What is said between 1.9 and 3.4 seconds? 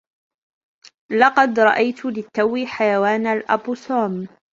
للتو حيوان